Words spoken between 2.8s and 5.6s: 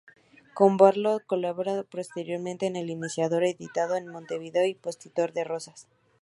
Iniciador", editado en Montevideo y opositor a